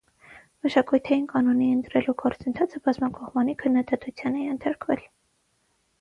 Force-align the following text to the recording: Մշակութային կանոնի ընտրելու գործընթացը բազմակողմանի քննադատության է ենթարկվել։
Մշակութային 0.67 1.27
կանոնի 1.33 1.67
ընտրելու 1.73 2.15
գործընթացը 2.23 2.81
բազմակողմանի 2.89 3.55
քննադատության 3.63 4.41
է 4.41 4.47
ենթարկվել։ 4.49 5.09